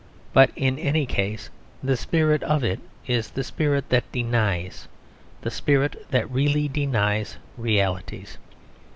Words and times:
But 0.33 0.49
in 0.55 0.79
any 0.79 1.05
case, 1.05 1.51
the 1.83 1.95
spirit 1.95 2.41
of 2.41 2.63
it 2.63 2.79
is 3.05 3.29
the 3.29 3.43
spirit 3.43 3.89
that 3.89 4.11
denies, 4.11 4.87
the 5.41 5.51
spirit 5.51 6.07
that 6.09 6.31
really 6.31 6.67
denies 6.67 7.37
realities. 7.55 8.39